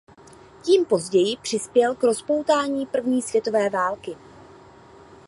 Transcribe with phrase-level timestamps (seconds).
[0.63, 4.17] Tím později přispěl k rozpoutání první světové války.